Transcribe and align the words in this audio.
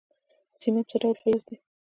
سیماب 0.59 0.85
څه 0.91 0.97
ډول 1.01 1.15
فلز 1.21 1.43
دی؟ 1.47 1.55